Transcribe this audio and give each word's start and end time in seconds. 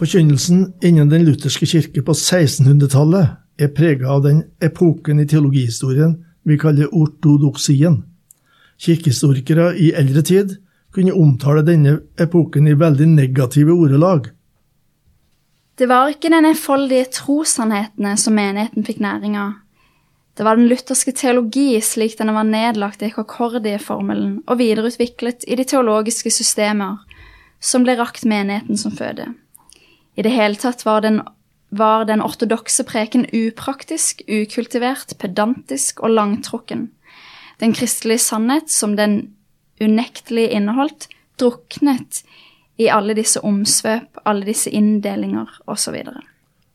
Forkynnelsen 0.00 0.62
innen 0.80 1.10
den 1.12 1.26
lutherske 1.26 1.66
kirke 1.68 2.00
på 2.00 2.14
1600-tallet 2.16 3.34
er 3.60 3.72
prega 3.76 4.06
av 4.08 4.22
den 4.24 4.38
epoken 4.64 5.18
i 5.20 5.26
teologihistorien 5.28 6.14
vi 6.48 6.56
kaller 6.56 6.88
ortodoksien. 6.96 7.98
Kirkehistorikere 8.80 9.74
i 9.76 9.90
eldre 9.92 10.22
tid 10.24 10.54
kunne 10.96 11.12
omtale 11.12 11.60
denne 11.66 11.98
epoken 12.16 12.70
i 12.70 12.78
veldig 12.80 13.10
negative 13.10 13.76
ordelag. 13.76 14.30
Det 15.76 15.88
var 15.92 16.14
ikke 16.14 16.32
den 16.32 16.48
enfoldige 16.48 17.10
trossannhetene 17.18 18.14
som 18.16 18.38
menigheten 18.40 18.88
fikk 18.88 19.04
næring 19.04 19.36
av. 19.36 19.52
Det 20.32 20.48
var 20.48 20.56
den 20.56 20.70
lutherske 20.72 21.12
teologi 21.12 21.74
slik 21.84 22.16
den 22.16 22.32
var 22.32 22.48
nedlagt 22.48 23.04
i 23.04 23.12
Kokordie-formelen 23.12 24.40
og 24.46 24.62
videreutviklet 24.64 25.44
i 25.44 25.60
de 25.60 25.68
teologiske 25.68 26.32
systemer, 26.32 26.96
som 27.60 27.84
ble 27.84 28.00
rakt 28.00 28.24
menigheten 28.24 28.80
som 28.80 28.96
føde. 28.96 29.28
I 30.20 30.24
det 30.26 30.34
hele 30.34 30.58
tatt 30.60 30.82
var 30.84 31.00
den, 31.00 31.22
var 31.72 32.04
den 32.04 32.20
ortodokse 32.20 32.84
preken 32.84 33.22
upraktisk, 33.32 34.20
ukultivert, 34.28 35.14
pedantisk 35.16 36.02
og 36.04 36.12
langtrukken. 36.12 36.90
Den 37.60 37.72
kristelige 37.72 38.20
sannhet, 38.20 38.68
som 38.68 38.98
den 38.98 39.32
unektelig 39.80 40.50
inneholdt, 40.52 41.08
druknet 41.40 42.20
i 42.76 42.90
alle 42.92 43.16
disse 43.16 43.40
omsvøp, 43.40 44.20
alle 44.28 44.44
disse 44.44 44.68
inndelinger 44.68 45.48
osv. 45.64 45.96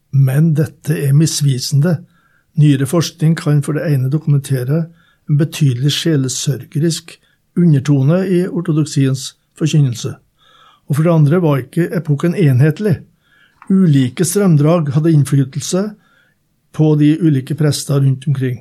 Men 0.09 0.53
dette 0.57 0.97
er 1.05 1.13
misvisende. 1.13 1.99
Nyere 2.57 2.89
forskning 2.89 3.37
kan 3.37 3.61
for 3.61 3.77
det 3.77 3.85
ene 3.93 4.09
dokumentere 4.09 4.87
en 5.29 5.37
betydelig 5.37 5.93
sjelesørgerisk 5.99 7.19
undertone 7.57 8.23
i 8.25 8.45
ortodoksiens 8.47 9.35
forkynnelse, 9.59 10.15
og 10.87 10.95
for 10.95 11.05
det 11.05 11.13
andre 11.13 11.41
var 11.43 11.67
ikke 11.67 11.91
epoken 11.93 12.33
enhetlig. 12.33 13.03
Ulike 13.71 14.25
strømdrag 14.27 14.91
hadde 14.93 15.13
innflytelse 15.15 15.87
på 16.75 16.91
de 16.99 17.15
ulike 17.17 17.55
prester 17.57 18.01
rundt 18.03 18.27
omkring, 18.29 18.59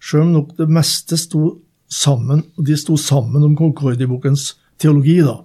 sjøl 0.00 0.24
om 0.24 0.34
nok 0.36 0.54
det 0.56 0.68
meste 0.72 1.18
sto 1.20 1.58
sammen, 1.90 2.44
og 2.56 2.64
de 2.64 2.76
sto 2.78 2.96
sammen 3.00 3.44
om 3.44 3.56
Concordi-bokens 3.58 4.54
teologi. 4.80 5.20
da. 5.20 5.42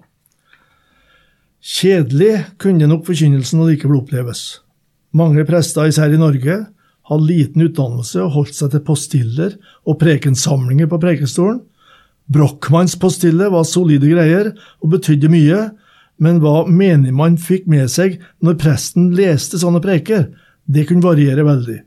Kjedelig 1.64 2.44
kunne 2.60 2.88
nok 2.88 3.06
forkynnelsen 3.06 3.60
allikevel 3.60 4.00
oppleves. 4.02 4.60
Mange 5.12 5.44
prester, 5.48 5.88
især 5.88 6.12
i 6.12 6.20
Norge, 6.20 6.66
hadde 7.08 7.28
liten 7.28 7.64
utdannelse 7.66 8.22
og 8.22 8.32
holdt 8.38 8.56
seg 8.56 8.72
til 8.72 8.84
postiller 8.84 9.56
og 9.84 9.98
prekensamlinger 10.00 10.88
på 10.88 11.00
prekestolen. 11.00 11.60
Brochmanns 12.32 12.96
postille 12.96 13.50
var 13.52 13.66
solide 13.68 14.08
greier 14.08 14.54
og 14.80 14.94
betydde 14.96 15.28
mye, 15.28 15.58
men 16.22 16.38
hva 16.42 16.64
menigmann 16.70 17.36
fikk 17.40 17.66
med 17.70 17.90
seg 17.90 18.20
når 18.44 18.58
presten 18.60 19.10
leste 19.16 19.58
sånne 19.60 19.82
preker, 19.84 20.28
det 20.64 20.86
kunne 20.88 21.04
variere 21.04 21.44
veldig. 21.46 21.80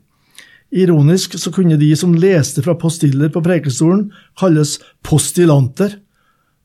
Ironisk 0.78 1.38
så 1.40 1.52
kunne 1.54 1.78
de 1.80 1.88
som 1.96 2.12
leste 2.12 2.62
fra 2.64 2.76
postiller 2.76 3.32
på 3.32 3.42
prekestolen, 3.44 4.10
kalles 4.38 4.76
postilanter. 5.06 5.96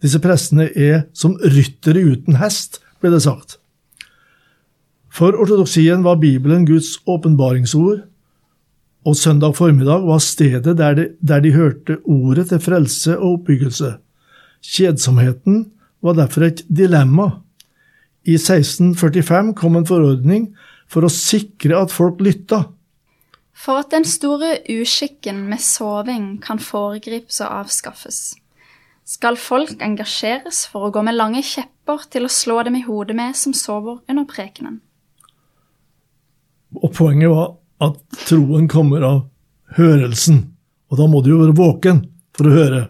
Disse 0.03 0.19
prestene 0.23 0.67
er 0.75 1.05
som 1.15 1.37
ryttere 1.39 2.03
uten 2.03 2.41
hest, 2.41 2.81
ble 2.99 3.13
det 3.13 3.23
sagt. 3.23 3.57
For 5.13 5.35
ortodoksien 5.37 6.03
var 6.03 6.19
Bibelen 6.19 6.65
Guds 6.67 6.97
åpenbaringsord, 7.07 8.03
og 9.03 9.17
søndag 9.19 9.55
formiddag 9.55 10.05
var 10.07 10.19
stedet 10.23 10.77
der 10.79 10.95
de, 10.95 11.05
der 11.19 11.43
de 11.43 11.51
hørte 11.51 11.97
ordet 12.07 12.47
til 12.49 12.61
frelse 12.63 13.17
og 13.17 13.39
oppbyggelse. 13.39 13.97
Kjedsomheten 14.63 15.65
var 16.03 16.15
derfor 16.15 16.47
et 16.47 16.63
dilemma. 16.67 17.43
I 18.23 18.37
1645 18.39 19.51
kom 19.59 19.75
en 19.75 19.87
forordning 19.87 20.53
for 20.87 21.03
å 21.03 21.11
sikre 21.11 21.81
at 21.83 21.91
folk 21.91 22.21
lytta. 22.23 22.63
For 23.53 23.83
at 23.83 23.91
den 23.93 24.05
store 24.07 24.57
uskikken 24.71 25.43
med 25.49 25.61
soving 25.61 26.37
kan 26.43 26.61
foregripes 26.63 27.41
og 27.43 27.51
avskaffes, 27.63 28.21
skal 29.03 29.35
folk 29.39 29.75
engasjeres 29.83 30.63
for 30.71 30.87
å 30.87 30.93
gå 30.95 31.03
med 31.05 31.17
lange 31.17 31.43
kjepper 31.43 32.07
til 32.11 32.25
å 32.25 32.31
slå 32.31 32.61
dem 32.63 32.79
i 32.79 32.85
hodet 32.87 33.15
med 33.19 33.35
som 33.37 33.55
sover 33.55 33.99
under 34.07 34.25
prekenen. 34.29 34.79
Og 36.79 36.89
poenget 36.95 37.29
var 37.29 37.57
at 37.83 37.99
troen 38.25 38.69
kommer 38.71 39.03
av 39.05 39.19
hørelsen, 39.77 40.39
og 40.89 40.99
da 40.99 41.09
må 41.11 41.21
du 41.21 41.33
jo 41.33 41.41
være 41.43 41.57
våken 41.57 42.01
for 42.33 42.49
å 42.49 42.55
høre. 42.55 42.81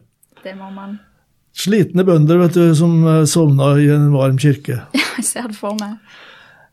Det 0.43 0.53
må 0.59 0.69
man. 0.71 0.99
Slitne 1.53 2.05
bønder 2.05 2.39
vet 2.41 2.57
du, 2.57 2.63
som 2.75 3.01
eh, 3.05 3.23
sovna 3.29 3.75
i 3.77 3.89
en 3.93 4.11
varm 4.13 4.39
kirke. 4.41 4.81
Jeg 5.17 5.25
ser 5.27 5.49
det 5.51 5.57
for 5.59 5.77
meg. 5.79 5.99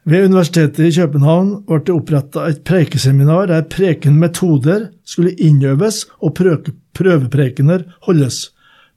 Ved 0.08 0.30
Universitetet 0.30 0.86
i 0.86 0.94
København 0.96 1.50
ble 1.68 1.82
det 1.84 1.92
oppretta 1.92 2.46
et 2.48 2.62
preikeseminar 2.64 3.50
der 3.50 3.66
prekenmetoder 3.68 4.88
skulle 5.04 5.34
innøves 5.36 6.06
og 6.24 6.32
prøveprekener 6.96 7.84
holdes. 8.08 8.46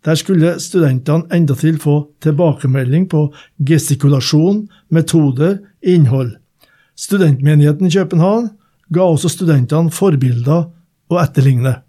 Der 0.06 0.16
skulle 0.20 0.56
studentene 0.60 1.28
endatil 1.36 1.78
få 1.80 1.98
tilbakemelding 2.24 3.10
på 3.12 3.28
gestikulasjon, 3.68 4.68
metoder, 4.90 5.60
innhold. 5.82 6.38
Studentmenigheten 6.96 7.88
i 7.88 7.92
København 7.92 8.50
ga 8.94 9.04
også 9.04 9.32
studentene 9.32 9.92
forbilder 9.92 10.70
å 11.12 11.20
etterligne. 11.20 11.82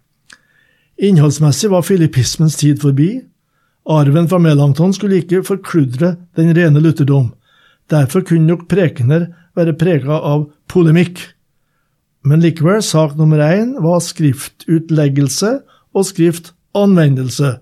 Innholdsmessig 0.98 1.70
var 1.70 1.86
filippismens 1.86 2.58
tid 2.58 2.82
forbi. 2.82 3.22
Arven 3.84 4.28
fra 4.28 4.38
Melanchthon 4.40 4.94
skulle 4.96 5.20
ikke 5.20 5.42
forkludre 5.44 6.14
den 6.38 6.54
rene 6.56 6.80
lutherdom. 6.80 7.32
Derfor 7.92 8.24
kunne 8.24 8.48
nok 8.48 8.64
prekener 8.70 9.28
være 9.56 9.76
prega 9.76 10.16
av 10.24 10.46
polemikk. 10.72 11.20
Men 12.24 12.40
likevel, 12.40 12.80
sak 12.82 13.18
nummer 13.18 13.42
én 13.44 13.74
var 13.84 14.00
skriftutleggelse 14.00 15.58
og 15.94 16.06
skriftanvendelse. 16.08 17.58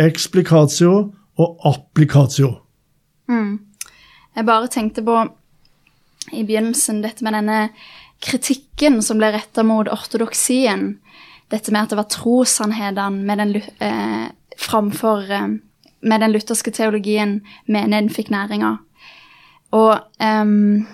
Explicatio 0.00 1.12
og 1.38 1.66
applicatio. 1.70 2.56
Mm. 3.30 3.60
Jeg 4.34 4.46
bare 4.46 4.70
tenkte 4.72 5.04
på 5.06 5.22
i 6.34 6.42
begynnelsen 6.46 7.00
dette 7.04 7.24
med 7.26 7.38
denne 7.38 7.60
kritikken 8.22 9.00
som 9.04 9.20
ble 9.20 9.30
retta 9.34 9.62
mot 9.66 9.88
ortodoksien. 9.90 10.98
Dette 11.50 11.72
med 11.72 11.86
at 11.86 11.94
det 11.94 11.98
var 11.98 12.10
trossannhetene 12.10 13.26
med 13.26 13.38
den, 13.38 13.54
eh, 13.78 14.28
framfor 14.60 15.30
eh, 15.32 15.48
med 16.00 16.22
den 16.24 16.32
lutherske 16.32 16.72
teologien 16.72 17.40
menigheten 17.68 18.12
fikk 18.12 18.30
næring 18.32 18.64
av. 18.64 18.80
Og 19.76 20.00
um, 20.18 20.86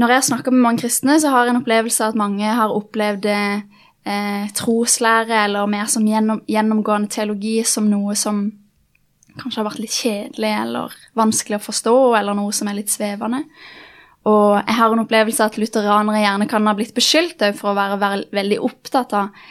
når 0.00 0.16
jeg 0.16 0.26
snakker 0.30 0.54
med 0.54 0.64
mange 0.64 0.82
kristne, 0.82 1.20
så 1.20 1.30
har 1.30 1.44
jeg 1.44 1.54
en 1.54 1.60
opplevelse 1.62 2.02
av 2.02 2.14
at 2.14 2.18
mange 2.18 2.56
har 2.58 2.74
opplevd 2.74 3.28
eh, 3.30 4.48
troslære 4.58 5.44
eller 5.44 5.70
mer 5.70 5.86
som 5.90 6.06
gjennom, 6.08 6.42
gjennomgående 6.50 7.12
teologi 7.14 7.60
som 7.68 7.86
noe 7.90 8.16
som 8.18 8.48
kanskje 9.38 9.60
har 9.60 9.68
vært 9.68 9.82
litt 9.82 9.94
kjedelig 9.94 10.50
eller 10.50 10.94
vanskelig 11.18 11.58
å 11.58 11.66
forstå, 11.68 11.96
eller 12.18 12.38
noe 12.38 12.54
som 12.54 12.70
er 12.70 12.78
litt 12.78 12.92
svevende. 12.92 13.44
Og 14.30 14.56
jeg 14.56 14.76
har 14.78 14.94
en 14.94 15.02
opplevelse 15.04 15.46
at 15.46 15.58
lutheranere 15.60 16.22
gjerne 16.22 16.48
kan 16.50 16.66
ha 16.66 16.74
blitt 16.76 16.94
beskyldt 16.96 17.42
for 17.58 17.72
å 17.72 17.78
være 17.78 18.22
veldig 18.34 18.60
opptatt 18.64 19.12
av 19.18 19.46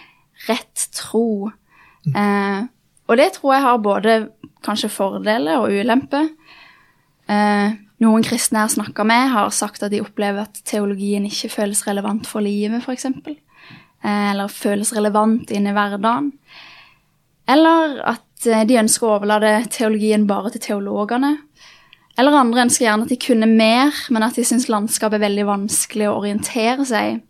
rett 0.48 0.88
tro. 0.98 1.52
Eh, 2.12 2.66
og 3.08 3.20
det 3.20 3.30
tror 3.38 3.54
jeg 3.54 3.66
har 3.66 3.80
både 3.84 4.18
kanskje 4.64 4.92
fordeler 4.92 5.62
og 5.62 5.72
ulemper. 5.72 6.30
Eh, 7.32 7.80
noen 8.04 8.26
kristne 8.26 8.60
jeg 8.60 8.68
har 8.68 8.76
snakka 8.76 9.06
med, 9.08 9.32
har 9.32 9.54
sagt 9.56 9.84
at 9.86 9.94
de 9.94 10.02
opplever 10.04 10.44
at 10.44 10.60
teologien 10.68 11.26
ikke 11.28 11.52
føles 11.54 11.86
relevant 11.88 12.28
for 12.28 12.44
livet, 12.44 12.84
f.eks. 12.84 13.08
Eh, 14.04 14.32
eller 14.34 14.52
føles 14.52 14.94
relevant 14.96 15.52
inn 15.56 15.70
i 15.70 15.76
hverdagen. 15.76 16.32
Eller 17.50 18.00
at 18.16 18.48
eh, 18.48 18.66
de 18.68 18.80
ønsker 18.82 19.08
å 19.08 19.18
overlate 19.18 19.56
teologien 19.72 20.28
bare 20.28 20.54
til 20.54 20.66
teologene. 20.68 21.38
Eller 22.20 22.38
andre 22.38 22.68
ønsker 22.68 22.86
gjerne 22.86 23.08
at 23.08 23.14
de 23.14 23.20
kunne 23.22 23.50
mer, 23.50 23.94
men 24.14 24.26
at 24.26 24.36
de 24.38 24.46
syns 24.46 24.68
landskapet 24.70 25.18
er 25.18 25.28
veldig 25.28 25.48
vanskelig 25.50 26.10
å 26.10 26.18
orientere 26.20 26.86
seg. 26.86 27.24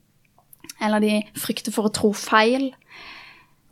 Eller 0.84 1.04
de 1.04 1.20
frykter 1.40 1.76
for 1.76 1.88
å 1.88 1.94
tro 1.94 2.12
feil. 2.18 2.72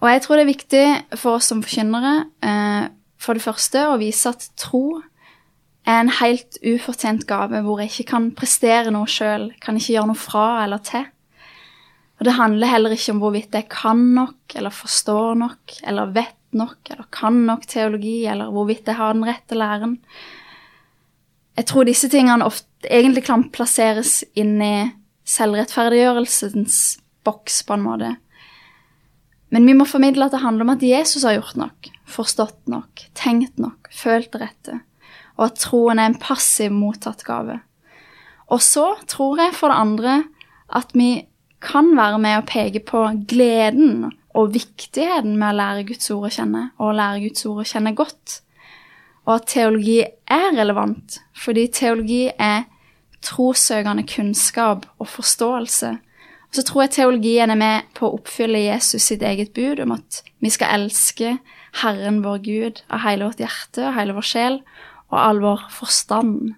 Og 0.01 0.09
jeg 0.09 0.23
tror 0.23 0.39
det 0.39 0.43
er 0.43 0.49
viktig 0.49 0.85
for 1.21 1.37
oss 1.37 1.51
som 1.51 1.61
forkynnere, 1.61 2.13
eh, 2.41 2.89
for 3.21 3.37
det 3.37 3.45
første, 3.45 3.85
å 3.85 3.99
vise 4.01 4.31
at 4.33 4.47
tro 4.57 5.01
er 5.85 5.99
en 5.99 6.13
helt 6.21 6.57
ufortjent 6.65 7.27
gave 7.29 7.61
hvor 7.65 7.81
jeg 7.81 7.91
ikke 7.91 8.09
kan 8.15 8.29
prestere 8.37 8.93
noe 8.93 9.09
sjøl, 9.09 9.51
kan 9.61 9.77
ikke 9.77 9.93
gjøre 9.95 10.09
noe 10.09 10.19
fra 10.19 10.45
eller 10.63 10.81
til. 10.85 11.05
Og 12.19 12.27
det 12.27 12.37
handler 12.37 12.69
heller 12.69 12.93
ikke 12.93 13.15
om 13.15 13.21
hvorvidt 13.21 13.57
jeg 13.57 13.69
kan 13.73 14.01
nok, 14.13 14.55
eller 14.57 14.73
forstår 14.73 15.39
nok, 15.41 15.77
eller 15.89 16.13
vet 16.13 16.37
nok, 16.57 16.77
eller 16.93 17.07
kan 17.13 17.39
nok 17.47 17.65
teologi, 17.69 18.19
eller 18.29 18.51
hvorvidt 18.53 18.89
jeg 18.89 18.97
har 18.99 19.15
den 19.15 19.25
rette 19.25 19.57
læren. 19.57 19.95
Jeg 21.57 21.65
tror 21.69 21.85
disse 21.89 22.09
tingene 22.13 22.45
ofte 22.45 22.89
egentlig 22.89 23.25
kan 23.25 23.47
plasseres 23.53 24.19
inn 24.37 24.61
i 24.61 24.75
selvrettferdiggjørelsens 25.29 26.77
boks, 27.25 27.63
på 27.65 27.77
en 27.77 27.85
måte. 27.85 28.13
Men 29.51 29.67
vi 29.67 29.75
må 29.75 29.85
formidle 29.87 30.27
at 30.27 30.35
det 30.35 30.43
handler 30.45 30.65
om 30.65 30.73
at 30.75 30.85
Jesus 30.85 31.25
har 31.27 31.35
gjort 31.35 31.57
nok, 31.59 31.89
forstått 32.07 32.71
nok, 32.71 33.03
tenkt 33.17 33.59
nok, 33.59 33.89
følt 33.91 34.31
det 34.31 34.45
rette, 34.45 34.77
og 35.35 35.49
at 35.49 35.59
troen 35.59 35.99
er 35.99 36.11
en 36.11 36.21
passiv 36.21 36.71
mottatt 36.71 37.25
gave. 37.27 37.59
Og 38.51 38.63
så 38.63 38.93
tror 39.11 39.39
jeg 39.43 39.55
for 39.57 39.71
det 39.71 39.81
andre 39.83 40.15
at 40.71 40.95
vi 40.95 41.25
kan 41.61 41.91
være 41.97 42.19
med 42.23 42.39
å 42.39 42.47
peke 42.47 42.81
på 42.87 43.03
gleden 43.29 44.11
og 44.37 44.53
viktigheten 44.55 45.35
med 45.35 45.51
å 45.51 45.57
lære 45.59 45.85
Guds 45.89 46.09
ord 46.13 46.29
å 46.29 46.33
kjenne, 46.33 46.63
og 46.79 46.91
å 46.91 46.95
lære 46.95 47.23
Guds 47.25 47.45
ord 47.49 47.61
å 47.63 47.67
kjenne 47.67 47.93
godt. 47.95 48.37
Og 49.27 49.35
at 49.35 49.49
teologi 49.51 49.99
er 50.01 50.47
relevant, 50.55 51.19
fordi 51.37 51.67
teologi 51.75 52.23
er 52.31 52.63
trossøkende 53.21 54.07
kunnskap 54.09 54.87
og 54.97 55.11
forståelse. 55.11 55.91
Så 56.51 56.65
tror 56.67 56.83
jeg 56.83 56.95
teologien 56.97 57.51
er 57.53 57.59
med 57.59 57.91
på 57.95 58.07
å 58.07 58.17
oppfylle 58.17 58.59
Jesus 58.65 59.05
sitt 59.07 59.23
eget 59.23 59.53
bud 59.55 59.79
om 59.85 59.93
at 59.95 60.21
vi 60.43 60.51
skal 60.51 60.81
elske 60.81 61.37
Herren 61.79 62.19
vår 62.25 62.41
Gud 62.43 62.81
av 62.91 63.05
hele 63.05 63.29
vårt 63.29 63.39
hjerte 63.39 63.85
og 63.85 63.95
hele 63.95 64.15
vår 64.17 64.27
sjel 64.27 64.57
og 65.11 65.19
all 65.19 65.39
vår 65.43 65.63
forstand. 65.71 66.55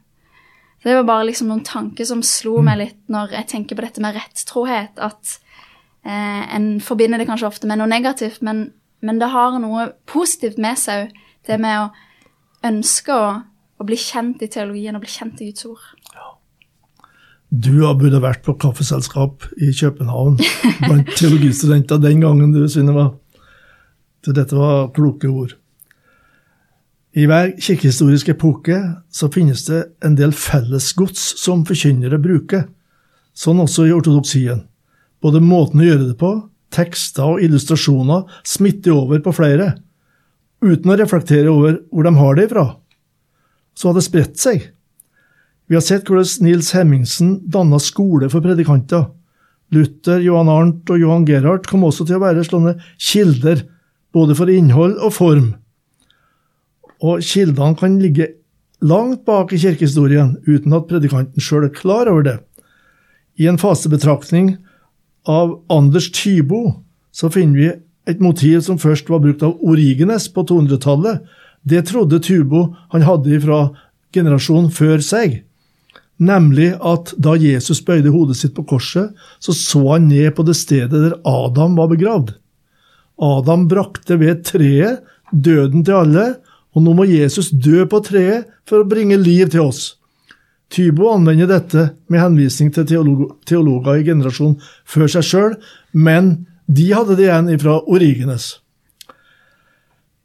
Så 0.81 0.89
det 0.89 0.97
var 0.97 1.05
bare 1.07 1.27
liksom 1.29 1.47
noen 1.47 1.63
tanker 1.63 2.07
som 2.09 2.23
slo 2.25 2.57
meg 2.65 2.79
litt 2.81 2.97
når 3.13 3.37
jeg 3.37 3.49
tenker 3.53 3.77
på 3.77 3.85
dette 3.85 4.01
med 4.03 4.17
rettrohet. 4.17 4.97
At 4.97 5.37
eh, 6.03 6.41
en 6.57 6.81
forbinder 6.83 7.21
det 7.21 7.29
kanskje 7.29 7.47
ofte 7.47 7.69
med 7.69 7.79
noe 7.79 7.87
negativt, 7.87 8.41
men, 8.43 8.65
men 8.99 9.21
det 9.21 9.29
har 9.31 9.55
noe 9.63 9.91
positivt 10.09 10.59
med 10.61 10.81
seg 10.81 11.05
òg. 11.05 11.21
Det 11.43 11.57
med 11.59 11.75
å 11.75 11.87
ønske 12.63 13.15
å, 13.15 13.31
å, 13.75 13.83
bli 13.83 13.97
kjent 13.99 14.43
i 14.45 14.47
teologien 14.47 14.95
og 14.95 15.03
bli 15.03 15.11
kjent 15.11 15.41
i 15.43 15.49
Guds 15.49 15.65
ord. 15.67 15.87
Du 17.53 17.83
har 17.83 17.99
burde 17.99 18.17
vært 18.17 18.41
på 18.41 18.55
kaffeselskap 18.57 19.43
i 19.61 19.69
København 19.77 20.39
blant 20.87 21.11
teologistudenter 21.19 21.99
den 22.01 22.23
gangen 22.23 22.53
du, 22.55 22.63
Synnøve. 22.65 23.11
Dette 24.25 24.57
var 24.57 24.89
kloke 24.95 25.29
ord. 25.29 25.53
I 27.13 27.27
hver 27.29 27.51
kirkehistorisk 27.61 28.31
epoke 28.33 28.79
så 29.13 29.29
finnes 29.29 29.67
det 29.67 29.83
en 30.01 30.17
del 30.17 30.33
fellesgods 30.33 31.21
som 31.37 31.61
forkynnere 31.67 32.17
bruker, 32.23 32.65
sånn 33.37 33.61
også 33.61 33.85
i 33.85 33.93
ortodoksien. 33.93 34.63
Både 35.21 35.43
måten 35.43 35.83
å 35.83 35.85
gjøre 35.91 36.07
det 36.07 36.17
på, 36.17 36.33
tekster 36.73 37.35
og 37.35 37.43
illustrasjoner 37.45 38.25
smitter 38.49 38.97
over 38.97 39.21
på 39.21 39.35
flere, 39.37 39.75
uten 40.65 40.89
å 40.89 40.97
reflektere 40.97 41.53
over 41.53 41.83
hvor 41.91 42.09
de 42.09 42.17
har 42.17 42.39
det 42.39 42.49
ifra. 42.49 42.65
Så 43.77 43.91
har 43.91 43.99
det 43.99 44.07
spredt 44.09 44.41
seg. 44.41 44.71
Vi 45.71 45.77
har 45.77 45.83
sett 45.85 46.09
hvordan 46.09 46.45
Nils 46.45 46.73
Hemmingsen 46.75 47.37
danna 47.51 47.79
skole 47.79 48.29
for 48.29 48.43
predikanter. 48.43 49.07
Luther, 49.73 50.19
Johan 50.21 50.51
Arnt 50.51 50.89
og 50.91 50.99
Johan 51.01 51.25
Gerhardt 51.25 51.67
kom 51.69 51.85
også 51.87 52.05
til 52.05 52.19
å 52.19 52.23
være 52.25 52.43
slående 52.45 52.75
kilder, 53.01 53.63
både 54.13 54.35
for 54.37 54.51
innhold 54.51 54.99
og 55.01 55.15
form 55.15 55.51
og 57.03 57.23
kildene 57.25 57.75
kan 57.79 57.99
ligge 58.01 58.29
langt 58.83 59.23
bak 59.27 59.51
i 59.53 59.59
kirkehistorien 59.59 60.37
uten 60.47 60.75
at 60.75 60.87
predikanten 60.89 61.43
sjøl 61.43 61.67
er 61.67 61.75
klar 61.75 62.09
over 62.11 62.25
det. 62.25 62.37
I 63.39 63.49
en 63.51 63.59
fasebetraktning 63.59 64.55
av 65.27 65.57
Anders 65.73 66.09
Tybo 66.15 66.79
så 67.13 67.29
finner 67.33 67.59
vi 67.59 67.71
et 68.11 68.21
motiv 68.23 68.61
som 68.65 68.79
først 68.79 69.09
var 69.11 69.23
brukt 69.23 69.43
av 69.45 69.59
Origenes 69.63 70.27
på 70.31 70.43
200-tallet. 70.47 71.23
Det 71.63 71.85
trodde 71.87 72.21
Tybo 72.23 72.69
han 72.91 73.05
hadde 73.07 73.39
fra 73.43 73.59
generasjonen 74.15 74.71
før 74.71 75.03
seg. 75.03 75.41
Nemlig 76.21 76.73
at 76.77 77.13
da 77.17 77.33
Jesus 77.39 77.81
bøyde 77.85 78.13
hodet 78.13 78.37
sitt 78.37 78.53
på 78.55 78.65
korset, 78.69 79.11
så 79.41 79.55
så 79.57 79.81
han 79.95 80.07
ned 80.11 80.35
på 80.37 80.45
det 80.45 80.55
stedet 80.59 80.93
der 80.93 81.17
Adam 81.25 81.77
var 81.79 81.89
begravd. 81.91 82.35
Adam 83.21 83.67
brakte 83.69 84.19
ved 84.21 84.43
treet 84.45 85.03
døden 85.33 85.83
til 85.85 85.97
alle, 86.03 86.25
og 86.73 86.85
nå 86.85 86.93
må 86.97 87.05
Jesus 87.09 87.51
dø 87.51 87.85
på 87.89 88.01
treet 88.05 88.49
for 88.69 88.81
å 88.81 88.89
bringe 88.89 89.17
liv 89.17 89.49
til 89.53 89.67
oss. 89.67 89.95
Tybo 90.73 91.11
anvender 91.13 91.49
dette 91.49 91.91
med 92.09 92.21
henvisning 92.21 92.71
til 92.73 92.87
teolog 92.89 93.35
teologer 93.45 93.99
i 93.99 94.05
generasjonen 94.07 94.57
før 94.89 95.11
seg 95.15 95.27
sjøl, 95.27 95.55
men 95.93 96.47
de 96.65 96.87
hadde 96.95 97.17
det 97.19 97.27
igjen 97.27 97.51
ifra 97.53 97.77
Origenes. 97.85 98.55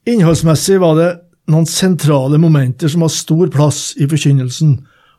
Innholdsmessig 0.09 0.79
var 0.81 0.95
det 0.97 1.09
noen 1.53 1.69
sentrale 1.69 2.41
momenter 2.41 2.89
som 2.89 3.05
har 3.05 3.13
stor 3.13 3.51
plass 3.53 3.93
i 4.01 4.09
forkynnelsen, 4.09 4.79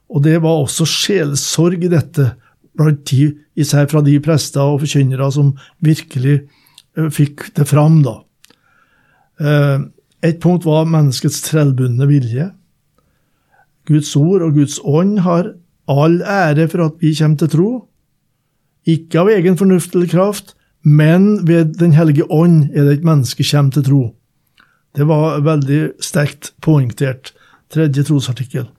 og 0.10 0.24
det 0.26 0.40
var 0.42 0.64
også 0.64 0.88
sjelsorg 0.90 1.84
i 1.86 1.92
dette, 1.92 2.32
blant 2.78 3.02
de, 3.12 3.34
især 3.60 3.90
fra 3.92 4.02
de 4.06 4.16
prester 4.24 4.64
og 4.64 4.82
forkynnere 4.84 5.28
som 5.36 5.52
virkelig 5.86 6.36
eh, 6.40 7.10
fikk 7.14 7.50
det 7.58 7.68
fram. 7.70 8.02
da. 8.06 8.16
Eh, 9.40 9.86
et 10.26 10.40
punkt 10.44 10.66
var 10.68 10.90
menneskets 10.90 11.42
trellbundne 11.46 12.08
vilje. 12.10 12.50
Guds 13.90 14.12
ord 14.20 14.46
og 14.46 14.58
Guds 14.58 14.80
ånd 14.84 15.20
har 15.26 15.54
all 15.90 16.20
ære 16.22 16.68
for 16.70 16.86
at 16.86 16.98
vi 17.02 17.14
kommer 17.18 17.42
til 17.42 17.54
tro. 17.54 17.70
Ikke 18.90 19.22
av 19.22 19.30
egen 19.34 19.58
fornuft 19.60 19.96
eller 19.96 20.10
kraft, 20.10 20.56
men 20.82 21.46
ved 21.48 21.78
Den 21.80 21.92
hellige 21.94 22.26
ånd 22.32 22.72
er 22.74 22.88
det 22.88 23.00
et 23.00 23.06
menneske 23.06 23.44
kommer 23.44 23.72
til 23.72 23.84
tro. 23.84 24.02
Det 24.96 25.06
var 25.08 25.42
veldig 25.46 26.02
sterkt 26.02 26.54
poengtert. 26.62 27.34
Tredje 27.70 28.04
trosartikkel. 28.04 28.70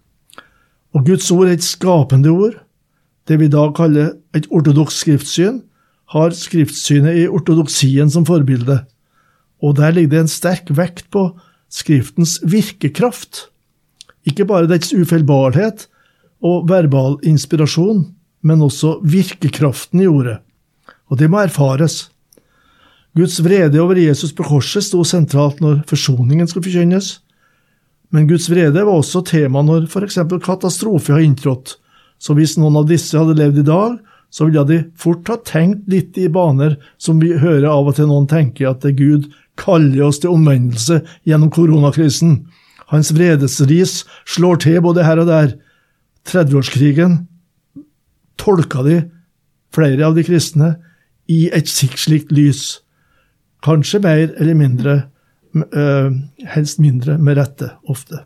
Og 0.94 1.06
Guds 1.06 1.31
ord 1.31 1.48
er 1.48 1.56
et 1.58 1.64
skapende 1.64 2.31
ord. 2.31 2.56
Det 3.28 3.38
vi 3.38 3.46
i 3.46 3.52
dag 3.52 3.75
kaller 3.76 4.16
et 4.34 4.48
ortodoks 4.50 5.02
skriftsyn, 5.04 5.60
har 6.10 6.32
skriftsynet 6.34 7.20
i 7.20 7.28
ortodoksien 7.31 8.10
som 8.10 8.26
forbilde 8.26 8.81
og 9.60 9.76
der 9.76 9.92
ligger 9.94 10.14
det 10.14 10.20
en 10.25 10.32
sterk 10.32 10.72
vekt 10.76 11.08
på 11.12 11.31
Skriftens 11.70 12.40
virkekraft. 12.42 13.44
Ikke 14.26 14.42
bare 14.42 14.66
dets 14.66 14.90
ufeilbarlighet 14.90 15.84
og 16.42 16.64
verbal 16.66 17.20
inspirasjon, 17.23 18.09
men 18.42 18.64
også 18.66 18.97
virkekraften 19.06 20.02
i 20.02 20.09
ordet. 20.11 20.40
Og 21.06 21.20
det 21.20 21.28
må 21.30 21.38
erfares. 21.44 22.09
Guds 23.14 23.38
vrede 23.44 23.78
over 23.78 24.00
Jesus 24.02 24.32
på 24.35 24.42
korset 24.49 24.82
sto 24.88 25.04
sentralt 25.06 25.62
når 25.62 25.85
forsoningen 25.87 26.50
skulle 26.50 26.66
forkynnes, 26.66 27.20
men 28.11 28.26
Guds 28.31 28.49
vrede 28.50 28.83
var 28.83 28.93
også 28.93 29.23
tema 29.26 29.62
når 29.62 29.87
f.eks. 29.88 30.19
katastrofe 30.43 31.14
har 31.14 31.25
inntrådt, 31.25 31.76
så 32.21 32.35
hvis 32.37 32.57
noen 32.59 32.81
av 32.83 32.88
disse 32.90 33.17
hadde 33.17 33.38
levd 33.38 33.62
i 33.62 33.67
dag, 33.69 33.99
så 34.31 34.47
ville 34.47 34.64
de 34.67 34.81
fort 34.99 35.26
ha 35.31 35.38
tenkt 35.47 35.88
litt 35.90 36.19
i 36.19 36.29
baner 36.31 36.76
som 37.02 37.19
vi 37.23 37.33
hører 37.38 37.67
av 37.71 37.88
og 37.90 37.97
til 37.99 38.11
noen 38.11 38.29
tenker, 38.31 38.71
at 38.71 38.85
det 38.85 38.99
Gud 38.99 39.31
kaller 39.61 40.05
oss 40.07 40.21
til 40.23 40.35
omvendelse 40.35 41.00
gjennom 41.26 41.50
koronakrisen. 41.55 42.45
Hans 42.90 43.11
vredesris 43.14 44.05
slår 44.29 44.62
til 44.67 44.79
både 44.85 45.07
her 45.07 45.23
og 45.23 45.31
der. 45.31 45.57
30-årskrigen 46.31 47.25
tolka 48.40 48.85
de, 48.87 49.00
flere 49.75 50.07
av 50.07 50.17
de 50.17 50.25
kristne, 50.26 50.75
i 51.31 51.47
et 51.55 51.69
slikt 51.71 52.33
lys. 52.35 52.81
Kanskje 53.64 54.00
mer 54.02 54.31
eller 54.40 54.57
mindre, 54.59 54.95
helst 56.54 56.78
mindre 56.83 57.19
med 57.19 57.38
rette, 57.38 57.73
ofte. 57.88 58.23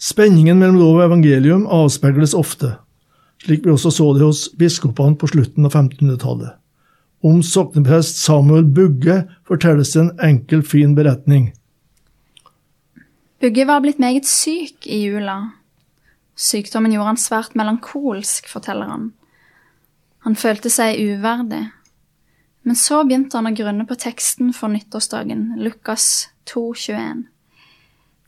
Spenningen 0.00 0.58
mellom 0.58 0.80
lov 0.80 0.98
og 0.98 1.06
evangelium 1.06 1.64
avspeiles 1.70 2.34
ofte, 2.36 2.74
slik 3.44 3.64
vi 3.64 3.72
også 3.72 3.92
så 3.94 4.10
det 4.16 4.26
hos 4.26 4.46
biskopene 4.58 5.16
på 5.20 5.30
slutten 5.30 5.66
av 5.68 5.76
1500-tallet. 5.76 6.56
Om 7.24 7.40
sokneprest 7.46 8.18
Samuel 8.20 8.66
Bugge 8.68 9.22
fortelles 9.48 9.94
det 9.94 10.02
en 10.02 10.10
enkel, 10.26 10.60
fin 10.66 10.92
beretning. 10.96 11.52
Bugge 13.40 13.64
var 13.68 13.80
blitt 13.84 14.02
meget 14.02 14.28
syk 14.28 14.84
i 14.84 15.06
jula. 15.06 15.38
Sykdommen 16.36 16.92
gjorde 16.92 17.14
han 17.14 17.20
svært 17.20 17.56
melankolsk, 17.56 18.50
forteller 18.50 18.90
han. 18.90 19.08
Han 20.26 20.36
følte 20.36 20.72
seg 20.72 21.00
uverdig. 21.00 21.62
Men 22.64 22.76
så 22.80 23.02
begynte 23.04 23.36
han 23.36 23.50
å 23.50 23.56
grunne 23.56 23.84
på 23.84 23.96
teksten 24.00 24.54
for 24.56 24.72
nyttårsdagen, 24.72 25.50
Lukas 25.60 26.30
2,21. 26.48 27.26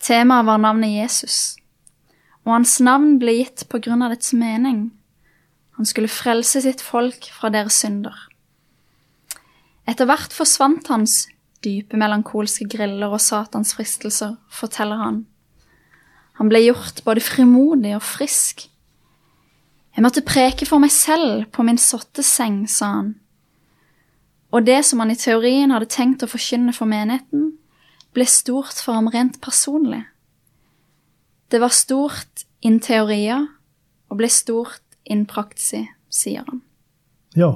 Temaet 0.05 0.47
var 0.47 0.61
navnet 0.61 0.93
Jesus, 0.93 1.57
og 2.45 2.59
hans 2.59 2.77
navn 2.85 3.17
ble 3.21 3.39
gitt 3.39 3.65
på 3.73 3.81
grunn 3.83 4.05
av 4.05 4.13
dets 4.13 4.35
mening. 4.37 4.91
Han 5.81 5.89
skulle 5.89 6.13
frelse 6.13 6.61
sitt 6.65 6.85
folk 6.85 7.31
fra 7.33 7.49
deres 7.53 7.81
synder. 7.81 8.15
Etter 9.89 10.09
hvert 10.09 10.37
forsvant 10.37 10.89
hans 10.93 11.25
dype 11.65 11.97
melankolske 11.99 12.69
griller 12.69 13.13
og 13.13 13.23
Satans 13.25 13.73
fristelser, 13.77 14.37
forteller 14.53 15.01
han. 15.01 15.21
Han 16.37 16.53
ble 16.53 16.61
gjort 16.67 17.01
både 17.07 17.25
frimodig 17.25 17.95
og 17.97 18.05
frisk. 18.05 18.67
Jeg 19.97 20.05
måtte 20.05 20.25
preke 20.27 20.69
for 20.69 20.83
meg 20.83 20.93
selv 20.93 21.47
på 21.57 21.65
min 21.65 21.81
sotte 21.81 22.25
seng, 22.27 22.67
sa 22.69 22.99
han. 22.99 23.15
Og 24.57 24.65
det 24.65 24.81
som 24.89 25.03
han 25.03 25.13
i 25.13 25.19
teorien 25.21 25.73
hadde 25.75 25.89
tenkt 25.93 26.23
å 26.25 26.31
forkynne 26.31 26.73
for 26.73 26.89
menigheten, 26.89 27.51
ble 28.17 28.25
stort 28.25 28.79
for 28.81 28.97
ham 28.97 29.11
rent 29.13 29.37
personlig. 29.45 30.07
Det 31.53 31.61
var 31.61 31.75
stort 31.77 32.47
in 32.65 32.79
teoria 32.81 33.43
og 34.09 34.17
ble 34.17 34.31
stort 34.33 34.81
in 35.05 35.27
praktisi, 35.29 35.83
sier 36.09 36.47
han. 36.47 36.63
Ja. 37.37 37.51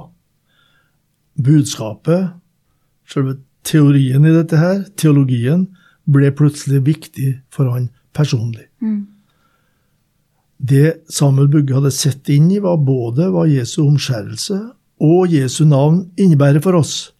Budskapet, 1.41 2.35
selve 3.09 3.39
teorien 3.65 4.27
i 4.27 4.35
dette 4.35 4.59
her, 4.61 4.83
teologien, 4.93 5.71
ble 6.05 6.29
plutselig 6.37 6.83
viktig 6.85 7.31
for 7.53 7.71
han 7.73 7.89
personlig. 8.13 8.67
Mm. 8.83 9.07
Det 10.61 11.01
Samuel 11.09 11.49
Bugge 11.49 11.79
hadde 11.79 11.93
sett 11.95 12.29
inn 12.29 12.51
i, 12.53 12.61
var 12.61 12.77
både 12.85 13.31
hva 13.33 13.47
Jesu 13.49 13.79
omskjærelse 13.87 14.59
og 15.01 15.33
Jesu 15.33 15.63
navn 15.65 16.05
innebærer 16.19 16.61
for 16.63 16.77
oss. 16.77 17.11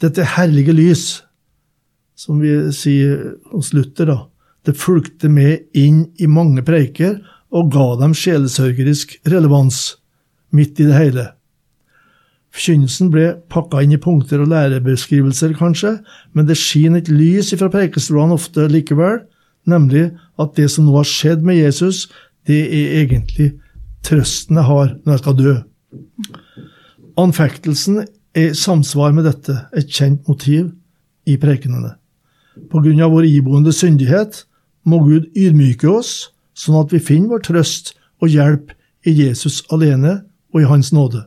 Dette 0.00 0.24
herlige 0.34 0.74
lys, 0.74 1.22
som 2.16 2.40
vi 2.40 2.54
sier 2.74 3.36
hos 3.52 3.72
Luther, 3.76 4.08
da, 4.08 4.18
det 4.66 4.78
fulgte 4.78 5.28
med 5.28 5.66
inn 5.76 6.06
i 6.22 6.28
mange 6.30 6.64
preiker 6.64 7.18
og 7.52 7.72
ga 7.74 7.86
dem 8.00 8.14
sjelesørgerisk 8.16 9.18
relevans 9.28 9.98
midt 10.54 10.80
i 10.80 10.88
det 10.88 10.96
hele. 10.96 11.26
Forkynnelsen 12.52 13.08
ble 13.12 13.26
pakka 13.52 13.80
inn 13.84 13.94
i 13.96 14.00
punkter 14.00 14.42
og 14.44 14.50
lærebeskrivelser, 14.52 15.54
kanskje, 15.56 15.96
men 16.36 16.48
det 16.48 16.58
skinner 16.60 17.00
et 17.00 17.08
lys 17.12 17.52
fra 17.56 17.70
prekestolene 17.72 18.36
ofte 18.36 18.66
likevel, 18.68 19.22
nemlig 19.68 20.10
at 20.40 20.56
det 20.58 20.68
som 20.72 20.88
nå 20.88 20.96
har 20.98 21.08
skjedd 21.08 21.44
med 21.46 21.60
Jesus, 21.60 22.06
det 22.48 22.60
er 22.66 22.96
egentlig 23.04 23.52
trøsten 24.04 24.58
jeg 24.58 24.68
har 24.68 24.96
når 25.04 25.14
jeg 25.14 25.22
skal 25.22 25.38
dø. 25.38 25.54
Anfektelsen 27.20 28.06
er 28.32 28.52
i 28.52 28.56
samsvar 28.56 29.12
med 29.12 29.26
dette 29.28 29.58
et 29.76 29.90
kjent 29.92 30.24
motiv 30.28 30.70
i 31.28 31.36
prekenene. 31.36 31.96
På 32.72 32.80
grunn 32.80 33.02
av 33.04 33.12
vår 33.12 33.26
iboende 33.28 33.72
syndighet 33.76 34.44
må 34.88 35.02
Gud 35.04 35.28
ydmyke 35.36 35.90
oss, 35.92 36.30
sånn 36.56 36.80
at 36.80 36.92
vi 36.92 37.02
finner 37.02 37.34
vår 37.34 37.44
trøst 37.48 37.92
og 38.22 38.32
hjelp 38.32 38.72
i 39.04 39.12
Jesus 39.12 39.60
alene 39.72 40.22
og 40.54 40.62
i 40.62 40.70
Hans 40.70 40.92
nåde. 40.96 41.26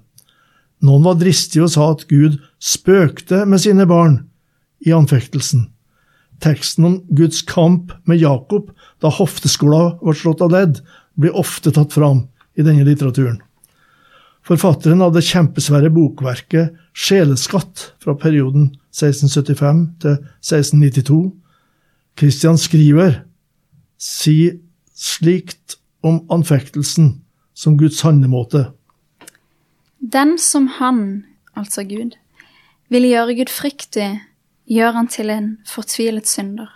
Noen 0.86 1.06
var 1.06 1.20
dristige 1.22 1.66
og 1.66 1.74
sa 1.74 1.92
at 1.94 2.06
Gud 2.10 2.40
spøkte 2.62 3.44
med 3.46 3.62
sine 3.62 3.86
barn 3.90 4.24
i 4.86 4.94
anfektelsen. 4.94 5.68
Teksten 6.42 6.86
om 6.86 7.00
Guds 7.16 7.44
kamp 7.48 7.94
med 8.10 8.22
Jakob 8.22 8.72
da 9.02 9.14
hofteskola 9.14 10.00
ble 10.02 10.18
slått 10.18 10.42
av 10.42 10.54
ledd, 10.54 10.82
blir 11.16 11.38
ofte 11.38 11.72
tatt 11.72 11.94
fram 11.94 12.26
i 12.58 12.66
denne 12.66 12.84
litteraturen. 12.88 13.40
Forfatteren 14.46 15.02
av 15.02 15.16
det 15.16 15.24
kjempesvære 15.26 15.90
bokverket 15.90 16.76
Sjeleskatt 16.94 17.88
fra 18.04 18.14
perioden 18.14 18.76
1675 18.94 19.80
til 20.04 20.20
1692, 20.46 21.18
Christian 22.16 22.60
Skriver, 22.62 23.24
si 23.98 24.54
slikt 24.94 25.80
om 26.06 26.22
anfektelsen 26.32 27.10
som 27.58 27.80
Guds 27.80 28.04
handlemåte. 28.06 28.68
Den 30.00 30.38
som 30.38 30.70
han, 30.78 31.26
altså 31.58 31.84
Gud, 31.90 32.14
vil 32.94 33.10
gjøre 33.10 33.40
Gud 33.42 33.50
fryktig, 33.50 34.12
gjør 34.70 35.00
han 35.02 35.10
til 35.10 35.34
en 35.34 35.52
fortvilet 35.66 36.30
synder. 36.30 36.70